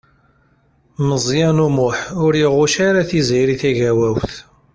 [1.07, 4.33] Meẓyan U Muḥ ur iɣucc ara Tiziri Tagawawt.